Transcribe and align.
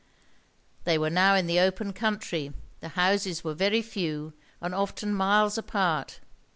They 0.83 0.97
were 0.97 1.11
now 1.11 1.35
in 1.35 1.45
the 1.45 1.59
open 1.59 1.93
country; 1.93 2.51
the 2.79 2.89
houses 2.97 3.43
were 3.43 3.53
very 3.53 3.83
few, 3.83 4.33
and 4.59 4.73
often 4.73 5.13
miles 5.13 5.59
apart. 5.59 6.19